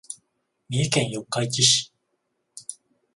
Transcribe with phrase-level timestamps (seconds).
[0.67, 1.93] 三重県四日市市